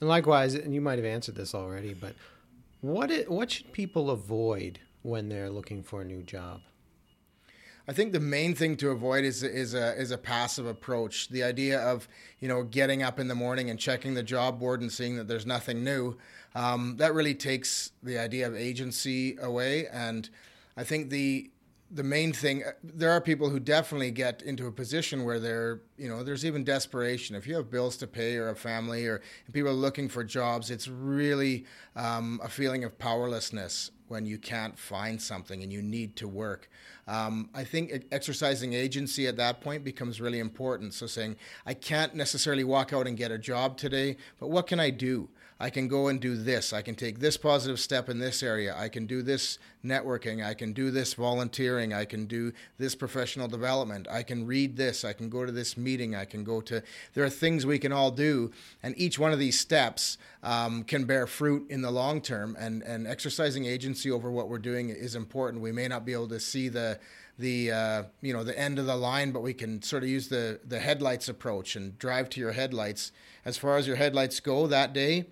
And 0.00 0.08
likewise, 0.08 0.54
and 0.54 0.72
you 0.72 0.80
might 0.80 0.96
have 0.96 1.04
answered 1.04 1.34
this 1.34 1.54
already, 1.54 1.92
but 1.92 2.14
what 2.80 3.10
it, 3.10 3.30
what 3.30 3.50
should 3.50 3.70
people 3.72 4.08
avoid 4.08 4.78
when 5.06 5.28
they're 5.28 5.50
looking 5.50 5.82
for 5.82 6.02
a 6.02 6.04
new 6.04 6.22
job? 6.22 6.60
I 7.88 7.92
think 7.92 8.12
the 8.12 8.20
main 8.20 8.54
thing 8.56 8.76
to 8.78 8.90
avoid 8.90 9.24
is 9.24 9.44
is 9.44 9.72
a 9.72 9.94
is 9.94 10.10
a 10.10 10.18
passive 10.18 10.66
approach. 10.66 11.28
The 11.28 11.44
idea 11.44 11.80
of 11.80 12.08
you 12.40 12.48
know 12.48 12.64
getting 12.64 13.04
up 13.04 13.20
in 13.20 13.28
the 13.28 13.34
morning 13.34 13.70
and 13.70 13.78
checking 13.78 14.14
the 14.14 14.24
job 14.24 14.58
board 14.58 14.80
and 14.80 14.90
seeing 14.90 15.16
that 15.16 15.28
there's 15.28 15.46
nothing 15.46 15.84
new, 15.84 16.16
um, 16.56 16.96
that 16.96 17.14
really 17.14 17.34
takes 17.34 17.92
the 18.02 18.18
idea 18.18 18.48
of 18.48 18.56
agency 18.56 19.36
away. 19.40 19.86
And 19.86 20.28
I 20.76 20.82
think 20.82 21.10
the 21.10 21.50
the 21.90 22.02
main 22.02 22.32
thing 22.32 22.64
there 22.82 23.10
are 23.10 23.20
people 23.20 23.48
who 23.48 23.60
definitely 23.60 24.10
get 24.10 24.42
into 24.42 24.66
a 24.66 24.72
position 24.72 25.24
where 25.24 25.38
they're 25.38 25.80
you 25.96 26.08
know 26.08 26.22
there's 26.22 26.44
even 26.44 26.64
desperation 26.64 27.36
if 27.36 27.46
you 27.46 27.54
have 27.54 27.70
bills 27.70 27.96
to 27.96 28.06
pay 28.06 28.36
or 28.36 28.48
a 28.48 28.56
family 28.56 29.06
or 29.06 29.20
people 29.52 29.70
are 29.70 29.74
looking 29.74 30.08
for 30.08 30.24
jobs 30.24 30.70
it's 30.70 30.88
really 30.88 31.64
um, 31.94 32.40
a 32.42 32.48
feeling 32.48 32.82
of 32.82 32.98
powerlessness 32.98 33.92
when 34.08 34.24
you 34.26 34.38
can't 34.38 34.78
find 34.78 35.20
something 35.20 35.62
and 35.62 35.72
you 35.72 35.82
need 35.82 36.16
to 36.16 36.28
work. 36.28 36.68
Um, 37.08 37.50
I 37.54 37.64
think 37.64 38.06
exercising 38.12 38.72
agency 38.72 39.26
at 39.26 39.36
that 39.36 39.60
point 39.60 39.84
becomes 39.84 40.20
really 40.20 40.38
important. 40.38 40.94
So 40.94 41.06
saying, 41.06 41.36
I 41.64 41.74
can't 41.74 42.14
necessarily 42.14 42.64
walk 42.64 42.92
out 42.92 43.06
and 43.06 43.16
get 43.16 43.30
a 43.30 43.38
job 43.38 43.76
today, 43.76 44.16
but 44.38 44.48
what 44.48 44.66
can 44.66 44.80
I 44.80 44.90
do? 44.90 45.28
I 45.58 45.70
can 45.70 45.88
go 45.88 46.08
and 46.08 46.20
do 46.20 46.36
this. 46.36 46.74
I 46.74 46.82
can 46.82 46.94
take 46.94 47.18
this 47.18 47.38
positive 47.38 47.80
step 47.80 48.10
in 48.10 48.18
this 48.18 48.42
area. 48.42 48.76
I 48.76 48.90
can 48.90 49.06
do 49.06 49.22
this 49.22 49.58
networking. 49.82 50.44
I 50.44 50.52
can 50.52 50.74
do 50.74 50.90
this 50.90 51.14
volunteering. 51.14 51.94
I 51.94 52.04
can 52.04 52.26
do 52.26 52.52
this 52.76 52.94
professional 52.94 53.48
development. 53.48 54.06
I 54.10 54.22
can 54.22 54.46
read 54.46 54.76
this. 54.76 55.02
I 55.02 55.14
can 55.14 55.30
go 55.30 55.46
to 55.46 55.52
this 55.52 55.78
meeting. 55.78 56.14
I 56.14 56.26
can 56.26 56.44
go 56.44 56.60
to. 56.62 56.82
There 57.14 57.24
are 57.24 57.30
things 57.30 57.64
we 57.64 57.78
can 57.78 57.90
all 57.90 58.10
do, 58.10 58.50
and 58.82 58.94
each 58.98 59.18
one 59.18 59.32
of 59.32 59.38
these 59.38 59.58
steps 59.58 60.18
um, 60.42 60.84
can 60.84 61.04
bear 61.04 61.26
fruit 61.26 61.70
in 61.70 61.80
the 61.80 61.90
long 61.90 62.20
term. 62.20 62.54
And 62.58 62.82
and 62.82 63.06
exercising 63.06 63.64
agency 63.64 64.10
over 64.10 64.30
what 64.30 64.50
we're 64.50 64.58
doing 64.58 64.90
is 64.90 65.14
important. 65.14 65.62
We 65.62 65.72
may 65.72 65.88
not 65.88 66.04
be 66.04 66.12
able 66.12 66.28
to 66.28 66.40
see 66.40 66.68
the 66.68 66.98
the 67.38 67.72
uh, 67.72 68.02
you 68.20 68.34
know 68.34 68.44
the 68.44 68.58
end 68.58 68.78
of 68.78 68.84
the 68.84 68.96
line, 68.96 69.32
but 69.32 69.42
we 69.42 69.54
can 69.54 69.80
sort 69.80 70.02
of 70.02 70.10
use 70.10 70.28
the 70.28 70.60
the 70.66 70.80
headlights 70.80 71.30
approach 71.30 71.76
and 71.76 71.98
drive 71.98 72.28
to 72.30 72.40
your 72.40 72.52
headlights. 72.52 73.12
As 73.44 73.56
far 73.56 73.78
as 73.78 73.86
your 73.86 73.96
headlights 73.96 74.40
go 74.40 74.66
that 74.66 74.92
day, 74.92 75.26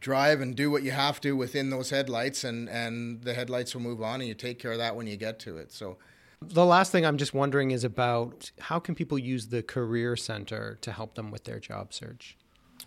drive 0.00 0.40
and 0.40 0.56
do 0.56 0.70
what 0.70 0.82
you 0.82 0.90
have 0.90 1.20
to 1.20 1.36
within 1.36 1.70
those 1.70 1.90
headlights, 1.90 2.44
and 2.44 2.68
and 2.68 3.22
the 3.22 3.34
headlights 3.34 3.74
will 3.74 3.82
move 3.82 4.02
on, 4.02 4.20
and 4.20 4.28
you 4.28 4.34
take 4.34 4.58
care 4.58 4.72
of 4.72 4.78
that 4.78 4.96
when 4.96 5.06
you 5.06 5.16
get 5.16 5.38
to 5.40 5.56
it. 5.56 5.72
So. 5.72 5.98
The 6.42 6.64
last 6.64 6.90
thing 6.90 7.04
I'm 7.04 7.18
just 7.18 7.34
wondering 7.34 7.70
is 7.70 7.84
about 7.84 8.50
how 8.60 8.78
can 8.78 8.94
people 8.94 9.18
use 9.18 9.48
the 9.48 9.62
career 9.62 10.16
center 10.16 10.78
to 10.80 10.90
help 10.90 11.14
them 11.14 11.30
with 11.30 11.44
their 11.44 11.60
job 11.60 11.92
search. 11.92 12.34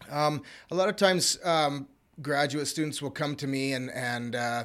Um, 0.09 0.41
a 0.71 0.75
lot 0.75 0.89
of 0.89 0.95
times, 0.95 1.37
um, 1.43 1.87
graduate 2.19 2.67
students 2.67 2.99
will 2.99 3.11
come 3.11 3.35
to 3.35 3.47
me 3.47 3.73
and 3.73 3.91
and 3.91 4.35
uh, 4.35 4.63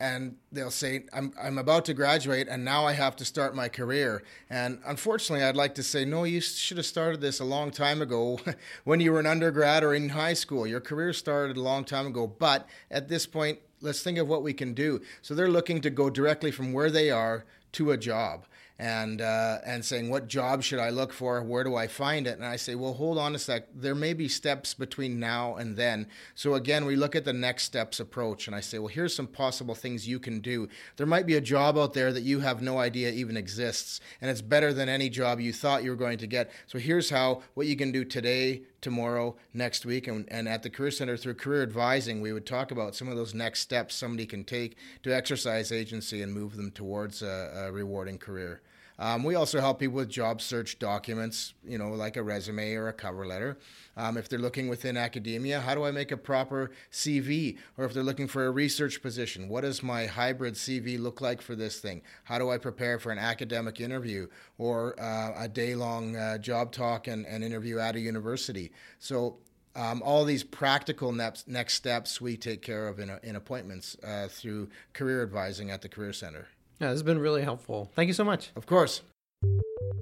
and 0.00 0.36
they'll 0.52 0.70
say, 0.70 1.04
I'm, 1.12 1.32
I'm 1.40 1.58
about 1.58 1.84
to 1.86 1.94
graduate 1.94 2.46
and 2.48 2.64
now 2.64 2.86
I 2.86 2.92
have 2.92 3.16
to 3.16 3.24
start 3.24 3.56
my 3.56 3.68
career. 3.68 4.22
And 4.48 4.80
unfortunately, 4.86 5.44
I'd 5.44 5.56
like 5.56 5.74
to 5.76 5.82
say, 5.82 6.04
no, 6.04 6.24
you 6.24 6.40
should 6.40 6.76
have 6.76 6.86
started 6.86 7.20
this 7.20 7.40
a 7.40 7.44
long 7.44 7.70
time 7.70 8.00
ago 8.00 8.38
when 8.84 9.00
you 9.00 9.12
were 9.12 9.20
an 9.20 9.26
undergrad 9.26 9.82
or 9.82 9.94
in 9.94 10.10
high 10.10 10.34
school. 10.34 10.66
Your 10.66 10.80
career 10.80 11.12
started 11.12 11.56
a 11.56 11.62
long 11.62 11.84
time 11.84 12.06
ago. 12.06 12.26
But 12.26 12.68
at 12.90 13.08
this 13.08 13.26
point, 13.26 13.58
let's 13.80 14.02
think 14.02 14.18
of 14.18 14.28
what 14.28 14.42
we 14.42 14.52
can 14.52 14.72
do. 14.72 15.00
So 15.22 15.34
they're 15.34 15.50
looking 15.50 15.80
to 15.80 15.90
go 15.90 16.10
directly 16.10 16.52
from 16.52 16.72
where 16.72 16.90
they 16.90 17.10
are 17.10 17.44
to 17.72 17.90
a 17.90 17.96
job 17.96 18.46
and 18.78 19.20
uh, 19.20 19.58
and 19.66 19.84
saying 19.84 20.08
what 20.08 20.28
job 20.28 20.62
should 20.62 20.78
I 20.78 20.90
look 20.90 21.12
for? 21.12 21.42
Where 21.42 21.64
do 21.64 21.74
I 21.74 21.88
find 21.88 22.26
it? 22.26 22.36
And 22.36 22.46
I 22.46 22.56
say, 22.56 22.76
well, 22.76 22.92
hold 22.92 23.18
on 23.18 23.34
a 23.34 23.38
sec. 23.38 23.64
There 23.74 23.94
may 23.94 24.12
be 24.12 24.28
steps 24.28 24.72
between 24.72 25.18
now 25.18 25.56
and 25.56 25.76
then. 25.76 26.06
So 26.34 26.54
again, 26.54 26.84
we 26.84 26.94
look 26.94 27.16
at 27.16 27.24
the 27.24 27.32
next 27.32 27.64
steps 27.64 27.98
approach, 27.98 28.46
and 28.46 28.54
I 28.54 28.60
say, 28.60 28.78
well, 28.78 28.88
here's 28.88 29.14
some 29.14 29.26
possible 29.26 29.74
things 29.74 30.06
you 30.06 30.20
can 30.20 30.40
do. 30.40 30.68
There 30.96 31.06
might 31.06 31.26
be 31.26 31.34
a 31.34 31.40
job 31.40 31.76
out 31.76 31.92
there 31.92 32.12
that 32.12 32.22
you 32.22 32.40
have 32.40 32.62
no 32.62 32.78
idea 32.78 33.10
even 33.10 33.36
exists, 33.36 34.00
and 34.20 34.30
it's 34.30 34.42
better 34.42 34.72
than 34.72 34.88
any 34.88 35.08
job 35.08 35.40
you 35.40 35.52
thought 35.52 35.82
you 35.82 35.90
were 35.90 35.96
going 35.96 36.18
to 36.18 36.26
get. 36.26 36.50
So 36.66 36.78
here's 36.78 37.10
how 37.10 37.42
what 37.54 37.66
you 37.66 37.74
can 37.74 37.90
do 37.90 38.04
today, 38.04 38.62
tomorrow, 38.80 39.34
next 39.52 39.84
week, 39.86 40.06
and, 40.06 40.24
and 40.30 40.48
at 40.48 40.62
the 40.62 40.70
Career 40.70 40.92
Center 40.92 41.16
through 41.16 41.34
career 41.34 41.64
advising, 41.64 42.20
we 42.20 42.32
would 42.32 42.46
talk 42.46 42.70
about 42.70 42.94
some 42.94 43.08
of 43.08 43.16
those 43.16 43.34
next 43.34 43.60
steps 43.60 43.96
somebody 43.96 44.24
can 44.24 44.44
take 44.44 44.76
to 45.02 45.12
exercise 45.14 45.72
agency 45.72 46.22
and 46.22 46.32
move 46.32 46.56
them 46.56 46.70
towards 46.70 47.22
a, 47.22 47.26
a 47.66 47.72
rewarding 47.72 48.18
career. 48.18 48.60
Um, 49.00 49.22
we 49.22 49.36
also 49.36 49.60
help 49.60 49.78
people 49.78 49.94
with 49.94 50.08
job 50.08 50.40
search 50.40 50.80
documents, 50.80 51.54
you 51.64 51.78
know, 51.78 51.90
like 51.90 52.16
a 52.16 52.22
resume 52.22 52.74
or 52.74 52.88
a 52.88 52.92
cover 52.92 53.26
letter. 53.26 53.56
Um, 53.96 54.16
if 54.16 54.28
they're 54.28 54.40
looking 54.40 54.68
within 54.68 54.96
academia, 54.96 55.60
how 55.60 55.76
do 55.76 55.84
I 55.84 55.92
make 55.92 56.10
a 56.10 56.16
proper 56.16 56.72
CV? 56.90 57.58
Or 57.76 57.84
if 57.84 57.94
they're 57.94 58.02
looking 58.02 58.26
for 58.26 58.46
a 58.46 58.50
research 58.50 59.00
position, 59.00 59.48
what 59.48 59.60
does 59.60 59.84
my 59.84 60.06
hybrid 60.06 60.54
CV 60.54 60.98
look 60.98 61.20
like 61.20 61.40
for 61.40 61.54
this 61.54 61.78
thing? 61.78 62.02
How 62.24 62.38
do 62.38 62.50
I 62.50 62.58
prepare 62.58 62.98
for 62.98 63.12
an 63.12 63.18
academic 63.18 63.80
interview 63.80 64.26
or 64.58 65.00
uh, 65.00 65.32
a 65.36 65.48
day 65.48 65.76
long 65.76 66.16
uh, 66.16 66.38
job 66.38 66.72
talk 66.72 67.06
and, 67.06 67.24
and 67.24 67.44
interview 67.44 67.78
at 67.78 67.94
a 67.94 68.00
university? 68.00 68.72
So 68.98 69.36
um, 69.76 70.02
all 70.02 70.24
these 70.24 70.42
practical 70.42 71.12
next, 71.12 71.46
next 71.46 71.74
steps 71.74 72.20
we 72.20 72.36
take 72.36 72.62
care 72.62 72.88
of 72.88 72.98
in, 72.98 73.16
in 73.22 73.36
appointments 73.36 73.96
uh, 74.02 74.26
through 74.28 74.70
career 74.92 75.22
advising 75.22 75.70
at 75.70 75.82
the 75.82 75.88
Career 75.88 76.12
Center. 76.12 76.48
Yeah, 76.80 76.88
this 76.88 76.96
has 76.96 77.02
been 77.02 77.18
really 77.18 77.42
helpful. 77.42 77.90
Thank 77.94 78.06
you 78.06 78.14
so 78.14 78.24
much. 78.24 78.50
Of 78.54 78.66
course. 78.66 79.02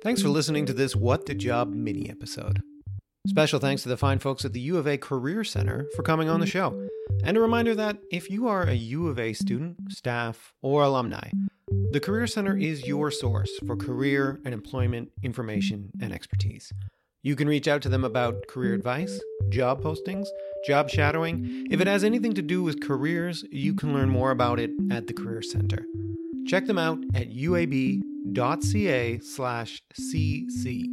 Thanks 0.03 0.21
for 0.23 0.29
listening 0.29 0.67
to 0.67 0.73
this 0.73 0.95
What 0.95 1.27
the 1.27 1.35
Job 1.35 1.73
mini 1.73 2.11
episode. 2.11 2.63
Special 3.27 3.59
thanks 3.59 3.83
to 3.83 3.89
the 3.89 3.97
fine 3.97 4.19
folks 4.19 4.45
at 4.45 4.53
the 4.53 4.61
U 4.61 4.77
of 4.77 4.87
A 4.87 4.99
Career 4.99 5.43
Center 5.43 5.87
for 5.97 6.03
coming 6.03 6.29
on 6.29 6.39
the 6.39 6.47
show. 6.47 6.89
And 7.25 7.37
a 7.37 7.41
reminder 7.41 7.75
that 7.75 7.99
if 8.13 8.31
you 8.31 8.47
are 8.47 8.63
a 8.63 8.75
U 8.75 9.09
of 9.09 9.19
A 9.19 9.33
student, 9.33 9.91
staff, 9.91 10.53
or 10.63 10.83
alumni, 10.83 11.31
the 11.91 11.99
Career 11.99 12.27
Center 12.27 12.57
is 12.57 12.87
your 12.87 13.11
source 13.11 13.51
for 13.67 13.77
career 13.77 14.39
and 14.45 14.55
employment 14.55 15.11
information 15.23 15.91
and 16.01 16.13
expertise. 16.13 16.73
You 17.23 17.35
can 17.35 17.49
reach 17.49 17.67
out 17.67 17.83
to 17.83 17.89
them 17.89 18.05
about 18.05 18.47
career 18.47 18.75
advice, 18.75 19.19
job 19.49 19.83
postings, 19.83 20.29
job 20.65 20.89
shadowing. 20.91 21.67
If 21.71 21.81
it 21.81 21.89
has 21.89 22.05
anything 22.05 22.35
to 22.35 22.43
do 22.43 22.63
with 22.63 22.81
careers, 22.81 23.45
you 23.51 23.75
can 23.75 23.93
learn 23.93 24.11
more 24.11 24.31
about 24.31 24.61
it 24.61 24.71
at 24.93 25.09
the 25.09 25.15
Career 25.15 25.43
Center. 25.43 25.85
Check 26.47 26.67
them 26.67 26.79
out 26.79 26.99
at 27.15 27.31
uab.ca 27.31 29.19
slash 29.19 29.83
cc. 30.01 30.85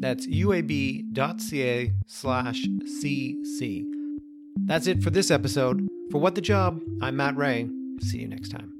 That's 0.00 0.26
uab.ca 0.26 1.92
slash 2.06 2.62
cc. 3.02 3.84
That's 4.66 4.86
it 4.86 5.02
for 5.02 5.10
this 5.10 5.30
episode. 5.30 5.88
For 6.10 6.20
What 6.20 6.34
the 6.34 6.40
Job, 6.40 6.80
I'm 7.02 7.16
Matt 7.16 7.36
Ray. 7.36 7.68
See 8.02 8.18
you 8.18 8.28
next 8.28 8.50
time. 8.50 8.77